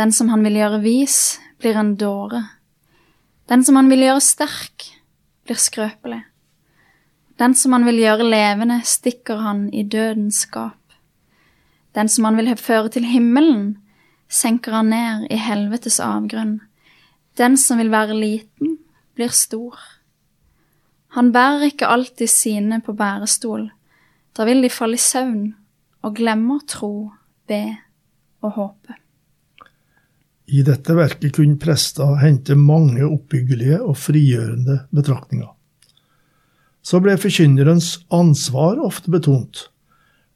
Den 0.00 0.16
som 0.16 0.32
han 0.32 0.42
vil 0.48 0.56
gjøre 0.58 0.80
vis, 0.80 1.38
blir 1.60 1.76
en 1.76 1.94
dåre. 2.00 2.46
Den 3.52 3.62
som 3.64 3.76
han 3.76 3.92
vil 3.92 4.08
gjøre 4.08 4.24
sterk, 4.24 4.94
blir 5.44 5.60
skrøpelig. 5.60 6.24
Den 7.38 7.54
som 7.58 7.74
han 7.74 7.86
vil 7.86 7.98
gjøre 8.02 8.26
levende, 8.28 8.78
stikker 8.86 9.42
han 9.42 9.66
i 9.74 9.82
dødens 9.82 10.44
skap. 10.46 10.78
Den 11.94 12.08
som 12.10 12.28
han 12.28 12.38
vil 12.38 12.52
føre 12.58 12.90
til 12.94 13.06
himmelen, 13.06 13.76
senker 14.30 14.78
han 14.78 14.90
ned 14.90 15.26
i 15.30 15.38
helvetes 15.38 16.00
avgrunn. 16.02 16.60
Den 17.38 17.58
som 17.58 17.78
vil 17.82 17.90
være 17.90 18.16
liten, 18.18 18.78
blir 19.14 19.34
stor. 19.34 19.78
Han 21.14 21.30
bærer 21.34 21.68
ikke 21.70 21.90
alltid 21.90 22.30
sine 22.30 22.80
på 22.82 22.94
bærestol, 22.98 23.68
da 24.34 24.46
vil 24.46 24.64
de 24.64 24.70
falle 24.70 24.98
i 24.98 25.02
søvn 25.02 25.52
og 26.04 26.16
glemme 26.18 26.58
å 26.58 26.64
tro, 26.66 26.94
be 27.46 27.62
og 28.42 28.56
håpe. 28.58 28.96
I 30.50 30.64
dette 30.66 30.94
verket 30.96 31.36
kunne 31.38 31.56
prester 31.60 32.18
hente 32.20 32.56
mange 32.58 33.06
oppbyggelige 33.06 33.78
og 33.80 33.96
frigjørende 33.96 34.82
betraktninger. 34.92 35.54
Så 36.84 37.00
ble 37.00 37.16
forkynnerens 37.16 37.96
ansvar 38.12 38.80
ofte 38.84 39.12
betont. 39.12 39.68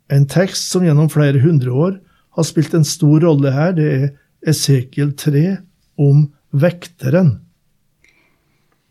En 0.08 0.24
tekst 0.28 0.70
som 0.72 0.86
gjennom 0.86 1.10
flere 1.12 1.42
hundre 1.42 1.74
år 1.74 1.98
har 2.38 2.46
spilt 2.48 2.74
en 2.74 2.86
stor 2.86 3.20
rolle 3.26 3.52
her, 3.52 3.74
det 3.76 3.88
er 3.92 4.08
Esekiel 4.48 5.12
3 5.18 5.58
om 6.00 6.28
vekteren. 6.56 7.40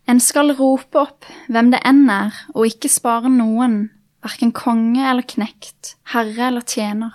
En 0.08 0.20
skal 0.22 0.54
rope 0.56 1.00
opp 1.00 1.26
hvem 1.52 1.72
det 1.74 1.80
enn 1.88 2.06
er, 2.12 2.36
og 2.54 2.68
ikke 2.70 2.90
spare 2.92 3.28
noen, 3.32 3.88
verken 4.24 4.54
konge 4.56 5.02
eller 5.04 5.26
knekt, 5.26 5.96
herre 6.14 6.48
eller 6.48 6.64
tjener. 6.64 7.12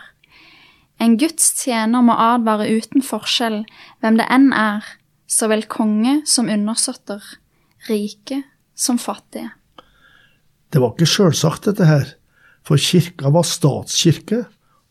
En 1.02 1.18
Guds 1.18 1.50
tjener 1.64 2.04
må 2.06 2.14
advare 2.20 2.68
uten 2.70 3.02
forskjell 3.06 3.64
hvem 4.04 4.20
det 4.20 4.28
enn 4.32 4.52
er, 4.54 4.86
så 5.26 5.50
vel 5.50 5.66
konge 5.66 6.20
som 6.30 6.52
undersåtter, 6.52 7.24
rike 7.90 8.44
som 8.78 9.00
fattige. 9.02 9.50
Det 10.74 10.82
var 10.82 10.96
ikke 10.96 11.10
sjølsagt, 11.10 11.68
dette 11.70 11.86
her, 11.86 12.08
for 12.66 12.82
kirka 12.82 13.30
var 13.34 13.46
statskirke, 13.46 14.44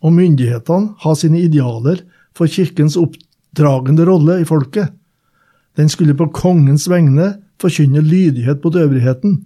og 0.02 0.14
myndighetene 0.14 0.94
har 1.02 1.16
sine 1.18 1.40
idealer 1.42 2.02
for 2.36 2.50
kirkens 2.50 2.96
oppdragende 2.98 4.06
rolle 4.06 4.40
i 4.42 4.46
folket. 4.46 4.92
Den 5.78 5.90
skulle 5.90 6.14
på 6.18 6.28
kongens 6.34 6.88
vegne 6.90 7.32
forkynne 7.62 8.02
lydighet 8.04 8.62
mot 8.64 8.76
øvrigheten, 8.78 9.40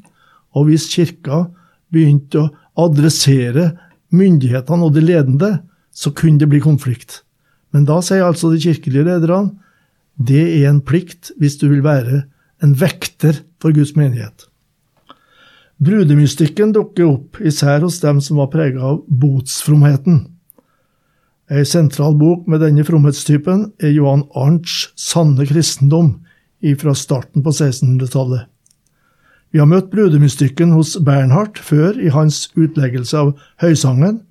og 0.57 0.69
hvis 0.69 0.88
kirka 0.93 1.47
begynte 1.93 2.47
å 2.47 2.87
adressere 2.87 3.71
myndighetene 4.12 4.88
og 4.88 4.97
de 4.97 5.05
ledende, 5.05 5.52
så 5.93 6.12
kunne 6.12 6.40
det 6.40 6.50
bli 6.52 6.61
konflikt. 6.61 7.23
Men 7.73 7.87
da 7.88 8.00
sier 8.05 8.26
altså 8.26 8.50
de 8.52 8.61
kirkelige 8.61 9.07
lederne 9.09 9.57
det 10.16 10.43
er 10.61 10.71
en 10.71 10.81
plikt 10.85 11.33
hvis 11.40 11.59
du 11.61 11.69
vil 11.69 11.85
være 11.85 12.25
en 12.64 12.73
vekter 12.76 13.43
for 13.61 13.76
Guds 13.76 13.93
menighet. 13.97 14.47
Brudemystikken 15.83 16.73
dukker 16.73 17.04
opp, 17.11 17.40
især 17.40 17.85
hos 17.85 18.00
dem 18.00 18.21
som 18.25 18.40
var 18.40 18.50
prega 18.52 18.80
av 18.95 19.02
botsfromheten. 19.09 20.23
Ei 21.52 21.62
sentral 21.68 22.16
bok 22.18 22.47
med 22.50 22.64
denne 22.64 22.85
fromhetstypen 22.87 23.68
er 23.78 23.92
Johan 23.95 24.25
Arnts 24.35 24.90
Sanne 24.99 25.47
kristendom 25.47 26.16
fra 26.80 26.95
starten 26.99 27.45
på 27.45 27.52
1600-tallet. 27.52 28.49
Vi 29.54 29.61
har 29.61 29.68
møtt 29.71 29.92
brudemystikken 29.92 30.73
hos 30.75 30.97
Bernhardt 30.99 31.61
før 31.62 31.95
i 32.02 32.09
hans 32.11 32.49
utleggelse 32.59 33.21
av 33.21 33.37
Høysangen, 33.62 34.25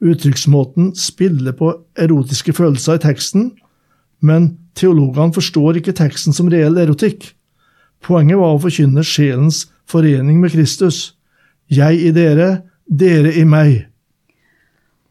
Uttrykksmåten 0.00 0.94
spiller 0.96 1.52
på 1.52 1.74
erotiske 2.00 2.54
følelser 2.56 2.96
i 2.96 3.02
teksten, 3.02 3.50
men 4.24 4.54
teologene 4.76 5.34
forstår 5.36 5.80
ikke 5.80 5.96
teksten 5.98 6.32
som 6.36 6.48
reell 6.52 6.78
erotikk. 6.80 7.34
Poenget 8.00 8.40
var 8.40 8.56
å 8.56 8.62
forkynne 8.62 9.04
sjelens 9.04 9.66
forening 9.90 10.40
med 10.40 10.54
Kristus. 10.54 11.14
Jeg 11.70 12.00
i 12.00 12.10
dere, 12.14 12.62
dere 12.86 13.34
i 13.38 13.44
meg. 13.44 13.86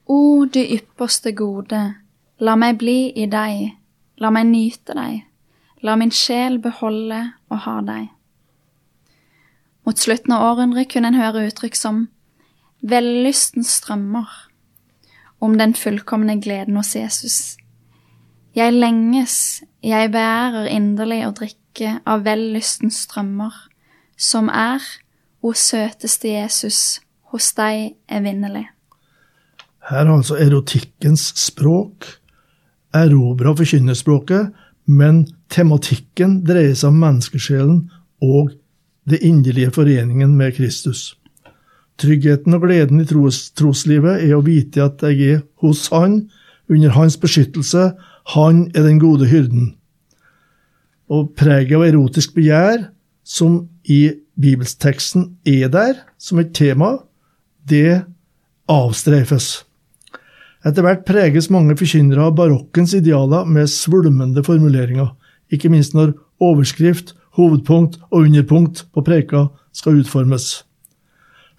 O 0.09 0.45
du 0.49 0.59
ypperste 0.59 1.35
gode, 1.37 1.79
la 2.39 2.55
meg 2.57 2.79
bli 2.81 3.11
i 3.13 3.27
deg, 3.29 3.75
la 4.19 4.31
meg 4.33 4.47
nyte 4.49 4.95
deg, 4.97 5.21
la 5.85 5.95
min 5.99 6.11
sjel 6.11 6.57
beholde 6.63 7.19
og 7.51 7.61
ha 7.67 7.75
deg. 7.85 8.07
Mot 9.85 10.01
slutten 10.01 10.33
av 10.35 10.47
århundret 10.47 10.89
kunne 10.91 11.11
en 11.11 11.19
høre 11.19 11.45
uttrykk 11.49 11.77
som 11.77 12.07
vellystens 12.81 13.71
strømmer 13.79 14.27
om 15.39 15.55
den 15.59 15.73
fullkomne 15.77 16.39
gleden 16.41 16.77
hos 16.79 16.95
Jesus. 16.95 17.39
Jeg 18.55 18.73
lenges, 18.73 19.63
jeg 19.85 20.11
beærer 20.11 20.67
inderlig 20.73 21.21
å 21.27 21.33
drikke 21.37 21.99
av 22.09 22.25
vellystens 22.25 23.03
strømmer, 23.05 23.53
som 24.19 24.49
er, 24.51 24.83
o 25.41 25.53
søteste 25.55 26.33
Jesus, 26.33 26.99
hos 27.31 27.53
deg 27.55 27.95
evinnelig. 28.11 28.67
Her 29.89 30.03
har 30.03 30.17
altså 30.19 30.35
erotikkens 30.37 31.31
språk 31.39 32.19
erobra 32.93 33.53
forkynnerspråket, 33.57 34.49
men 34.89 35.23
tematikken 35.53 36.39
dreier 36.45 36.75
seg 36.77 36.91
om 36.91 36.99
menneskesjelen 37.03 37.79
og 38.25 38.51
det 39.09 39.21
inderlige 39.25 39.71
foreningen 39.73 40.35
med 40.37 40.55
Kristus. 40.57 41.13
Tryggheten 41.99 42.55
og 42.55 42.63
gleden 42.63 43.01
i 43.01 43.07
tros, 43.07 43.49
troslivet 43.57 44.23
er 44.23 44.35
å 44.37 44.43
vite 44.45 44.85
at 44.85 45.01
jeg 45.03 45.33
er 45.35 45.41
hos 45.63 45.87
Han, 45.93 46.23
under 46.69 46.93
Hans 46.93 47.17
beskyttelse. 47.17 47.89
Han 48.35 48.67
er 48.75 48.85
den 48.85 49.01
gode 49.01 49.27
hyrden. 49.27 49.73
Og 51.09 51.33
preget 51.37 51.75
av 51.75 51.87
erotisk 51.87 52.35
begjær, 52.37 52.91
som 53.29 53.67
i 53.85 54.09
bibelsteksten 54.41 55.35
er 55.45 55.69
der 55.69 55.99
som 56.17 56.39
et 56.41 56.53
tema, 56.57 56.95
det 57.69 58.01
avstreifes. 58.69 59.67
Etter 60.65 60.83
hvert 60.83 61.05
preges 61.07 61.51
mange 61.53 61.77
forkynnere 61.79 62.25
av 62.27 62.35
barokkens 62.39 62.95
idealer 62.97 63.45
med 63.47 63.69
svulmende 63.71 64.43
formuleringer, 64.43 65.13
ikke 65.53 65.69
minst 65.71 65.93
når 65.95 66.15
overskrift, 66.41 67.13
hovedpunkt 67.37 67.99
og 68.09 68.25
underpunkt 68.25 68.83
på 68.93 69.03
preika 69.05 69.45
skal 69.75 70.01
utformes. 70.01 70.65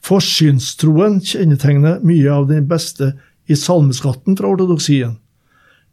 Forsynstroen 0.05 1.21
kjennetegner 1.23 2.03
mye 2.05 2.35
av 2.35 2.49
det 2.51 2.65
beste 2.69 3.13
i 3.51 3.57
salmeskatten 3.57 4.37
fra 4.37 4.51
ortodoksien. 4.51 5.15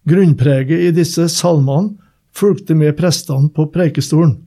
Grunnpreget 0.08 0.88
i 0.88 0.92
disse 0.96 1.28
salmene 1.32 1.96
fulgte 2.38 2.76
med 2.78 2.96
prestene 2.98 3.52
på 3.54 3.68
preikestolen. 3.74 4.38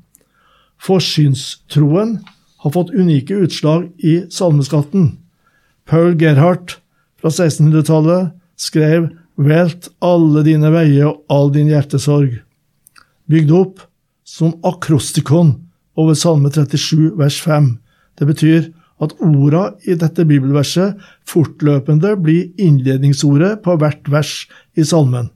Forsynstroen 0.80 2.18
har 2.60 2.72
fått 2.72 2.90
unike 2.90 3.34
utslag 3.34 3.90
i 3.98 4.20
salmeskatten. 4.32 5.18
Paul 5.88 6.16
Gerhardt 6.20 6.78
fra 7.20 7.28
1600-tallet 7.28 8.32
skrev 8.56 9.10
'Velt 9.40 9.88
alle 10.04 10.42
dine 10.44 10.68
veier 10.72 11.08
og 11.08 11.22
all 11.32 11.48
din 11.52 11.70
hjertesorg', 11.72 12.42
bygd 13.28 13.50
opp 13.56 13.80
som 14.24 14.52
akrostikon 14.64 15.54
over 15.96 16.14
Salme 16.14 16.50
37 16.52 17.16
vers 17.16 17.40
5. 17.40 17.78
Det 18.18 18.26
betyr 18.28 18.68
at 19.00 19.14
orda 19.24 19.70
i 19.88 19.96
dette 19.96 20.26
bibelverset 20.28 21.00
fortløpende 21.28 22.12
blir 22.20 22.50
innledningsordet 22.60 23.62
på 23.64 23.76
hvert 23.80 24.10
vers 24.12 24.34
i 24.76 24.84
salmen. 24.84 25.30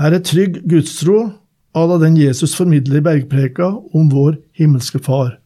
Her 0.00 0.16
er 0.16 0.24
trygg 0.24 0.62
gudstro 0.64 1.34
à 1.74 1.86
la 1.86 1.98
den 1.98 2.16
Jesus 2.16 2.54
formidler 2.54 3.00
i 3.00 3.04
bergpreka 3.04 3.66
om 3.92 4.10
vår 4.12 4.38
himmelske 4.54 5.00
Far. 5.02 5.38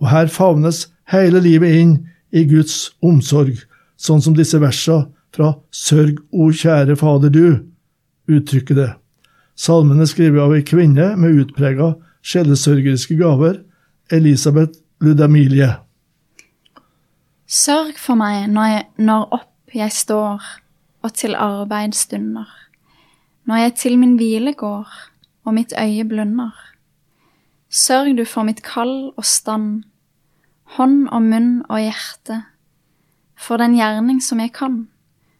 Og 0.00 0.08
her 0.10 0.30
favnes 0.32 0.86
hele 1.12 1.40
livet 1.44 1.76
inn 1.76 1.94
i 2.32 2.44
Guds 2.48 2.90
omsorg, 3.04 3.58
sånn 4.00 4.22
som 4.24 4.36
disse 4.36 4.60
versa 4.62 5.02
fra 5.34 5.54
Sørg, 5.74 6.22
o 6.32 6.48
kjære 6.52 6.96
Fader 6.96 7.32
du 7.32 7.60
uttrykker 8.28 8.78
det. 8.78 8.90
Salmene 9.58 10.06
er 10.06 10.38
av 10.40 10.54
ei 10.54 10.62
kvinne 10.62 11.16
med 11.16 11.42
utprega 11.42 11.94
sjelesørgeriske 12.22 13.16
gaver, 13.18 13.64
Elisabeth 14.10 14.78
Ludamilie. 15.00 15.74
Sørg 17.48 17.98
for 18.00 18.16
meg 18.16 18.48
når, 18.52 18.66
jeg, 18.72 18.84
når 18.98 19.28
opp 19.32 19.74
jeg 19.74 19.92
står 19.92 20.44
og 21.04 21.12
til 21.14 21.34
arbeid 21.36 21.94
stunder, 21.96 22.48
når 23.48 23.64
jeg 23.64 23.74
til 23.82 23.98
min 23.98 24.16
hvile 24.20 24.54
går 24.56 24.88
og 25.48 25.54
mitt 25.56 25.72
øye 25.80 26.04
blunder. 26.04 26.52
Sørg 27.72 28.18
du 28.18 28.24
for 28.28 28.44
mitt 28.44 28.60
kall 28.64 29.12
og 29.16 29.24
stand, 29.24 29.84
hånd 30.76 31.08
og 31.08 31.24
munn 31.24 31.62
og 31.68 31.80
hjerte, 31.80 32.42
for 33.38 33.60
den 33.60 33.76
gjerning 33.78 34.20
som 34.24 34.40
jeg 34.44 34.52
kan, 34.56 34.82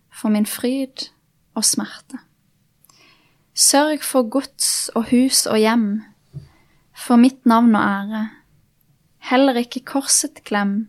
for 0.09 0.33
min 0.33 0.49
fryd 0.49 1.11
og 1.55 1.65
smerte. 1.69 2.23
Sørg 3.53 4.05
for 4.07 4.29
gods 4.31 4.89
og 4.95 5.11
hus 5.11 5.45
og 5.47 5.61
hjem, 5.61 5.89
for 6.97 7.21
mitt 7.21 7.45
navn 7.47 7.75
og 7.77 7.83
ære, 7.85 8.25
heller 9.29 9.61
ikke 9.61 9.85
korset 9.85 10.45
glem, 10.49 10.89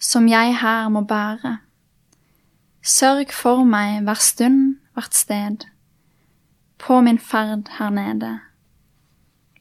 som 0.00 0.26
jeg 0.28 0.56
her 0.58 0.88
må 0.88 1.04
bære. 1.06 1.58
Sørg 2.82 3.30
for 3.36 3.62
meg 3.68 4.00
hver 4.06 4.18
stund, 4.18 4.80
hvert 4.96 5.14
sted, 5.14 5.66
på 6.80 7.00
min 7.04 7.18
ferd 7.18 7.68
her 7.78 7.90
nede. 7.90 8.38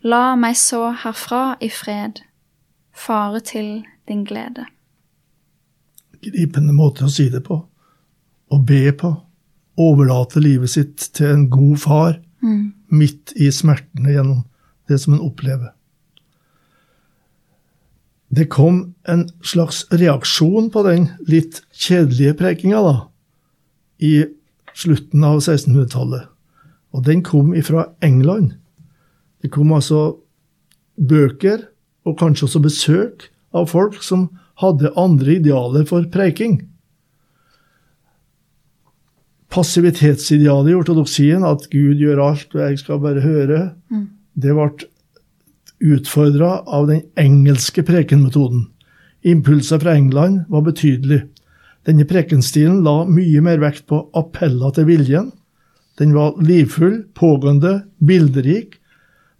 La 0.01 0.35
meg 0.39 0.55
så 0.57 0.91
herfra 1.03 1.57
i 1.61 1.69
fred 1.69 2.21
fare 2.95 3.39
til 3.39 3.83
din 4.07 4.23
glede. 4.27 4.65
Gripende 6.23 6.73
måte 6.75 7.05
å 7.07 7.11
si 7.11 7.29
det 7.31 7.43
på. 7.45 7.59
Å 8.49 8.57
be 8.65 8.91
på. 8.95 9.11
Overlate 9.79 10.41
livet 10.43 10.71
sitt 10.73 11.09
til 11.15 11.33
en 11.33 11.49
god 11.49 11.77
far 11.77 12.17
Mm. 12.41 12.73
midt 12.87 13.33
i 13.35 13.49
smertene 13.51 14.13
gjennom 14.13 14.45
det 14.87 14.97
som 15.01 15.13
en 15.13 15.19
opplever. 15.19 15.73
Det 18.29 18.49
kom 18.49 18.95
en 19.03 19.29
slags 19.43 19.85
reaksjon 19.91 20.69
på 20.71 20.83
den 20.85 21.09
litt 21.27 21.61
kjedelige 21.73 22.37
prekinga 22.39 22.81
da, 22.85 22.95
i 23.99 24.25
slutten 24.73 25.23
av 25.23 25.41
1600-tallet. 25.41 26.29
Og 26.95 27.05
den 27.05 27.21
kom 27.25 27.53
ifra 27.57 27.89
England. 28.01 28.55
Det 29.41 29.51
kom 29.53 29.71
altså 29.73 30.17
bøker, 30.99 31.67
og 32.07 32.17
kanskje 32.19 32.47
også 32.47 32.61
besøk, 32.63 33.29
av 33.53 33.69
folk 33.71 34.01
som 34.05 34.27
hadde 34.61 34.91
andre 34.99 35.39
idealer 35.39 35.85
for 35.89 36.05
preiking. 36.13 36.59
Passivitetsidealet 39.49 40.73
i 40.73 40.77
ortodoksien, 40.77 41.45
at 41.47 41.65
Gud 41.71 42.01
gjør 42.01 42.21
alt 42.27 42.53
og 42.53 42.61
jeg 42.61 42.81
skal 42.83 43.01
bare 43.01 43.23
høre, 43.23 43.61
det 44.37 44.53
ble 44.53 44.89
utfordra 45.95 46.59
av 46.67 46.89
den 46.91 47.01
engelske 47.17 47.83
prekenmetoden. 47.87 48.67
Impulser 49.25 49.81
fra 49.81 49.95
England 49.97 50.45
var 50.51 50.67
betydelig. 50.67 51.23
Denne 51.87 52.05
prekenstilen 52.07 52.83
la 52.85 53.01
mye 53.07 53.41
mer 53.43 53.59
vekt 53.63 53.87
på 53.89 54.03
appeller 54.19 54.75
til 54.75 54.87
viljen. 54.89 55.31
Den 55.99 56.13
var 56.15 56.37
livfull, 56.41 57.03
pågående, 57.13 57.81
bilderik. 57.99 58.79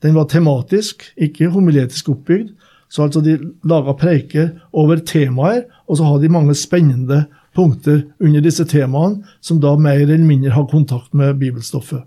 Den 0.04 0.15
var 0.15 0.28
tematisk, 0.32 1.04
ikke 1.15 1.52
homiletisk 1.54 2.10
oppbygd. 2.12 2.52
Så 2.89 3.06
altså 3.06 3.22
de 3.22 3.38
laga 3.69 3.93
preiker 3.93 4.50
over 4.74 5.00
temaer, 5.06 5.67
og 5.88 5.98
så 5.98 6.08
hadde 6.08 6.26
de 6.26 6.34
mange 6.34 6.56
spennende 6.58 7.26
punkter 7.56 8.02
under 8.19 8.41
disse 8.41 8.65
temaene, 8.65 9.24
som 9.41 9.60
da 9.62 9.76
mer 9.78 10.02
eller 10.02 10.24
mindre 10.26 10.56
har 10.56 10.67
kontakt 10.72 11.13
med 11.13 11.38
bibelstoffet. 11.39 12.02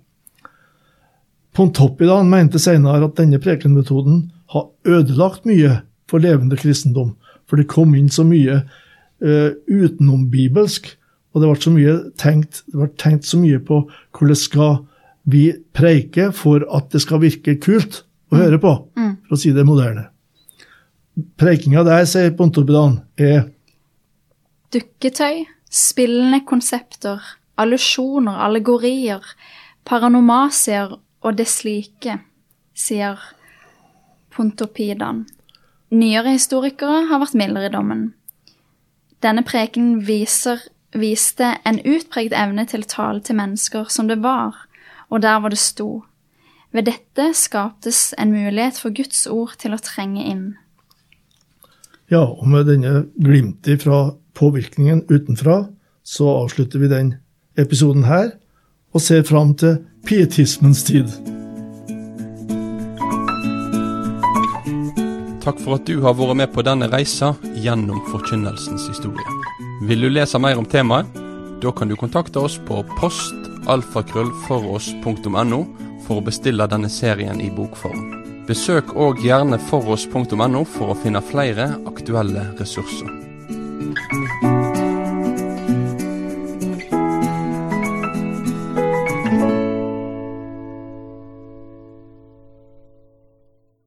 Pontoppidan 1.52 2.30
mente 2.32 2.58
senere 2.62 3.04
at 3.04 3.18
denne 3.18 3.40
prekenmetoden 3.42 4.30
har 4.54 4.70
ødelagt 4.88 5.46
mye 5.48 5.82
for 6.08 6.24
levende 6.24 6.56
kristendom, 6.56 7.14
for 7.48 7.60
det 7.60 7.68
kom 7.70 7.94
inn 7.94 8.08
så 8.12 8.24
mye 8.24 8.62
uh, 8.62 9.50
utenombibelsk, 9.68 10.88
og 11.32 11.40
det 11.40 11.48
ble, 11.48 11.58
så 11.64 11.72
mye 11.72 11.94
tenkt, 12.20 12.62
det 12.68 12.78
ble 12.78 12.88
tenkt 13.00 13.28
så 13.28 13.40
mye 13.40 13.60
på 13.64 13.82
hvordan 14.16 14.38
skal 14.38 14.74
vi 15.32 15.44
preike 15.74 16.30
for 16.36 16.64
at 16.74 16.90
det 16.92 17.02
skal 17.04 17.22
virke 17.22 17.56
kult 17.62 18.02
å 18.32 18.40
høre 18.40 18.58
på, 18.60 18.72
for 18.96 19.36
å 19.36 19.40
si 19.40 19.52
det 19.54 19.64
moderne. 19.68 20.08
Preikinga 21.40 21.84
der, 21.84 22.06
sier 22.08 22.32
Pontoppidan, 22.36 23.02
er 23.20 23.50
Dukketøy, 24.72 25.44
spillende 25.68 26.40
konsepter, 26.48 27.20
allusjoner, 27.60 28.38
allegorier, 28.46 29.20
paranomasier 29.84 30.94
og 30.96 31.36
det 31.36 31.48
slike, 31.52 32.16
sier 32.72 33.20
Pontopidan. 34.32 35.26
Nyere 35.92 36.32
historikere 36.32 37.04
har 37.10 37.20
vært 37.20 37.36
mildere 37.36 37.68
i 37.68 37.74
dommen. 37.74 38.06
Denne 39.22 39.44
preken 39.44 39.98
viser, 40.08 40.64
viste 40.92 41.57
en 41.64 41.81
utpregt 41.81 42.35
evne 42.37 42.64
til 42.68 42.85
å 42.85 42.90
tale 42.90 43.22
til 43.24 43.38
mennesker 43.38 43.90
som 43.92 44.09
det 44.11 44.20
var, 44.22 44.57
og 45.09 45.22
der 45.24 45.40
hvor 45.40 45.52
det 45.52 45.61
sto. 45.61 46.05
Ved 46.72 46.88
dette 46.88 47.33
skaptes 47.37 48.12
en 48.18 48.33
mulighet 48.33 48.81
for 48.81 48.94
Guds 48.96 49.26
ord 49.28 49.57
til 49.61 49.76
å 49.76 49.81
trenge 49.83 50.24
inn. 50.24 50.46
Ja, 52.12 52.24
og 52.24 52.44
med 52.48 52.68
denne 52.68 53.07
glimtet 53.16 53.85
fra 53.85 54.12
påvirkningen 54.37 55.05
utenfra, 55.09 55.66
så 56.05 56.28
avslutter 56.42 56.81
vi 56.81 56.90
den 56.92 57.14
episoden 57.61 58.05
her, 58.09 58.35
og 58.92 59.00
ser 59.00 59.24
fram 59.24 59.55
til 59.57 59.78
pietismens 60.05 60.85
tid. 60.85 61.09
Takk 65.42 65.59
for 65.64 65.78
at 65.78 65.88
du 65.88 65.96
har 66.05 66.14
vært 66.18 66.38
med 66.38 66.52
på 66.55 66.64
denne 66.66 66.90
reisa 66.92 67.33
gjennom 67.59 68.05
forkynnelsens 68.12 68.87
historie. 68.92 69.41
Vil 69.82 70.00
du 70.00 70.10
lese 70.10 70.38
mer 70.38 70.58
om 70.58 70.64
temaet? 70.64 71.06
Da 71.62 71.72
kan 71.74 71.88
du 71.90 71.96
kontakte 71.98 72.38
oss 72.38 72.60
på 72.66 72.84
postalfakrøllfoross.no 73.00 75.66
for 76.06 76.16
å 76.18 76.24
bestille 76.26 76.66
denne 76.70 76.90
serien 76.90 77.40
i 77.42 77.50
bokform. 77.50 78.22
Besøk 78.46 78.94
òg 78.94 79.24
gjerne 79.26 79.58
foross.no 79.70 80.64
for 80.76 80.86
å 80.94 80.98
finne 81.02 81.20
flere 81.26 81.64
aktuelle 81.90 82.42
ressurser. 82.60 83.21